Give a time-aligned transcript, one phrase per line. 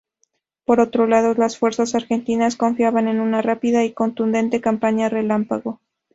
[0.65, 5.79] Por otro lado, las fuerzas argentinas confiaban en una rápida y contundente campaña relámpago.